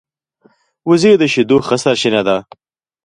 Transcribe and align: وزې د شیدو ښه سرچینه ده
وزې 0.89 1.13
د 1.17 1.23
شیدو 1.33 1.57
ښه 1.67 1.75
سرچینه 1.83 2.21
ده 2.27 2.37